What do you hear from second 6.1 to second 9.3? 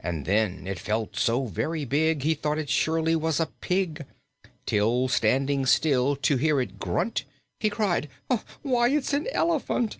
to hear it grunt, He cried: 'Why, it's an